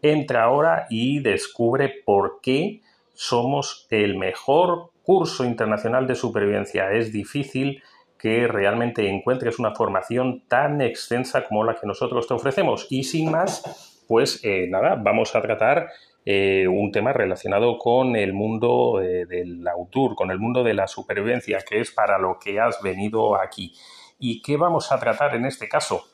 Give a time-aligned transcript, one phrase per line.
[0.00, 2.82] Entra ahora y descubre por qué
[3.14, 6.92] somos el mejor curso internacional de supervivencia.
[6.92, 7.82] Es difícil
[8.16, 12.86] que realmente encuentres una formación tan extensa como la que nosotros te ofrecemos.
[12.90, 15.88] Y sin más, pues eh, nada, vamos a tratar
[16.24, 20.86] eh, un tema relacionado con el mundo eh, del autor, con el mundo de la
[20.86, 23.74] supervivencia, que es para lo que has venido aquí.
[24.18, 26.04] ¿Y qué vamos a tratar en este caso?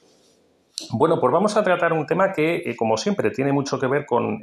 [0.93, 4.07] Bueno, pues vamos a tratar un tema que, eh, como siempre, tiene mucho que ver
[4.07, 4.41] con,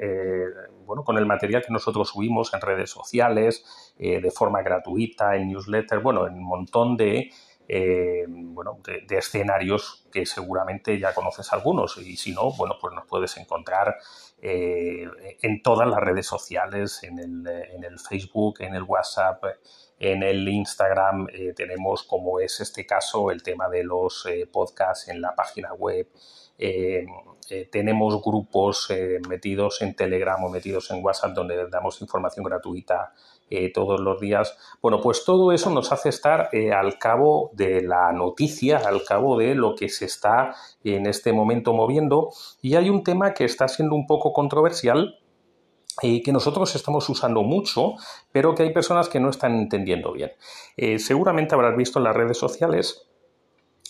[0.86, 6.00] bueno, con el material que nosotros subimos en redes sociales, de forma gratuita, en newsletter,
[6.00, 7.32] bueno, en un montón de,
[8.28, 13.38] bueno, de, escenarios que seguramente ya conoces algunos y si no, bueno, pues nos puedes
[13.38, 13.98] encontrar
[14.42, 15.08] eh,
[15.42, 19.44] en todas las redes sociales, en el, Facebook, en el WhatsApp,
[20.00, 21.28] en el Instagram.
[21.34, 25.74] Eh, tenemos, como es este caso, el tema de los eh, podcasts en la página
[25.74, 26.08] web.
[27.72, 28.90] Tenemos grupos
[29.28, 33.14] metidos en Telegram o metidos en WhatsApp donde damos información gratuita
[33.48, 34.58] eh, todos los días.
[34.82, 39.38] Bueno, pues todo eso nos hace estar eh, al cabo de la noticia, al cabo
[39.38, 42.32] de lo que se está en este momento moviendo.
[42.64, 45.20] Y hay un tema que está siendo un poco controversial
[46.02, 47.94] y que nosotros estamos usando mucho,
[48.32, 50.32] pero que hay personas que no están entendiendo bien.
[50.76, 53.08] Eh, seguramente habrás visto en las redes sociales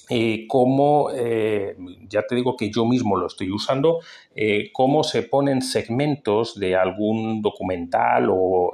[0.09, 1.75] eh, cómo, eh,
[2.07, 4.01] ya te digo que yo mismo lo estoy usando,
[4.35, 8.73] eh, cómo se ponen segmentos de algún documental o,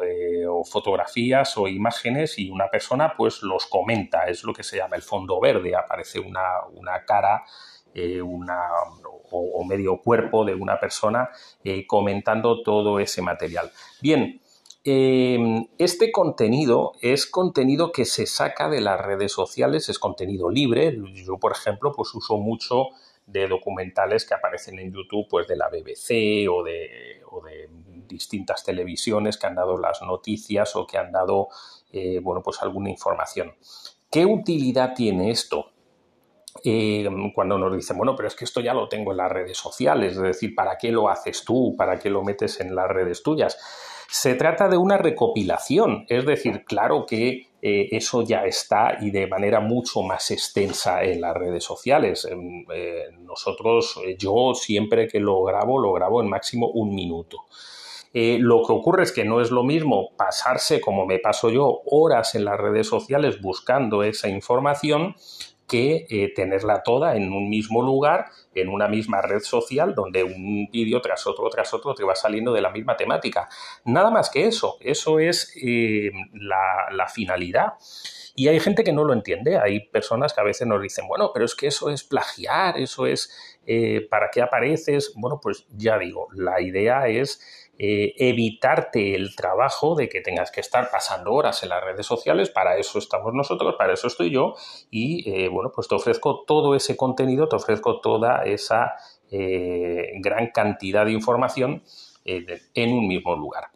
[0.69, 5.01] fotografías o imágenes y una persona pues los comenta, es lo que se llama el
[5.01, 7.43] fondo verde, aparece una, una cara
[8.23, 8.59] una,
[9.31, 11.29] o, medio cuerpo de una persona
[11.87, 13.71] comentando todo ese material.
[14.01, 14.39] Bien,
[14.83, 20.97] Em, este contenido es contenido que se saca de las redes sociales, es contenido libre.
[21.13, 22.87] Yo, por ejemplo, pues uso mucho
[23.27, 27.19] de documentales que aparecen en YouTube, pues de la BBC o de,
[28.07, 31.47] distintas televisiones que han dado las noticias o que han dado,
[31.93, 33.53] eh, bueno, pues alguna información.
[34.11, 35.71] ¿Qué utilidad tiene esto?
[36.65, 39.57] Em, cuando nos dicen, bueno, pero es que esto ya lo tengo en las redes
[39.57, 41.73] sociales, es decir, ¿para qué lo haces tú?
[41.77, 43.57] ¿Para qué lo metes en las redes tuyas?
[44.11, 49.25] Se trata de una recopilación, es decir, claro que eh, eso ya está y de
[49.25, 52.25] manera mucho más extensa en las redes sociales.
[52.25, 57.45] Em, eh, nosotros, eh, yo siempre que lo grabo, lo grabo en máximo un minuto.
[58.13, 62.35] lo que ocurre es que no es lo mismo pasarse, como me paso yo, horas
[62.35, 65.15] en las redes sociales buscando esa información
[65.71, 70.67] que eh, tenerla toda en un mismo lugar, en una misma red social, donde un
[70.69, 73.47] vídeo tras otro, tras otro te va saliendo de la misma temática.
[73.85, 77.75] Nada más que eso, eso es eh, la, finalidad.
[78.35, 81.31] Y hay gente que no lo entiende, hay personas que a veces nos dicen, bueno,
[81.33, 83.31] pero es que eso es plagiar, eso es,
[83.65, 85.13] eh, ¿para qué apareces?
[85.15, 90.61] Bueno, pues ya digo, la idea es eh, evitarte el trabajo de que tengas que
[90.61, 94.53] estar pasando horas en las redes sociales, para eso estamos nosotros, para eso estoy yo,
[94.91, 98.93] y eh, bueno, pues te ofrezco todo ese contenido, te ofrezco toda esa
[99.31, 101.81] eh, gran cantidad de información
[102.23, 103.71] en un mismo lugar.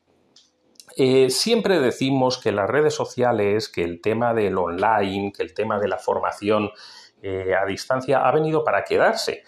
[1.29, 5.87] siempre decimos que las redes sociales, que el tema del online, que el tema de
[5.87, 6.69] la formación
[7.23, 9.41] a distancia ha venido para quedarse.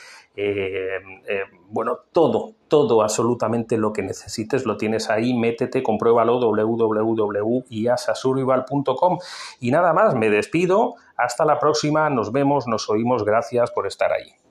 [1.70, 5.34] Bueno, todo, todo, absolutamente lo que necesites lo tienes ahí.
[5.34, 9.20] Métete, compruébalo www.iasasurvival.com.
[9.60, 10.96] Y nada más, me despido.
[11.18, 14.43] Hasta la próxima, nos vemos, nos oímos, gracias por estar ahí.